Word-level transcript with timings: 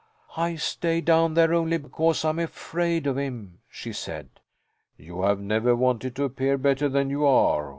"I 0.35 0.55
stay 0.55 0.99
down 0.99 1.35
there 1.35 1.53
only 1.53 1.77
because 1.77 2.25
I'm 2.25 2.39
afraid 2.39 3.05
of 3.05 3.19
him," 3.19 3.59
she 3.69 3.93
said. 3.93 4.29
"You 4.97 5.21
have 5.21 5.39
never 5.39 5.75
wanted 5.75 6.15
to 6.15 6.23
appear 6.23 6.57
better 6.57 6.89
than 6.89 7.11
you 7.11 7.23
are. 7.27 7.69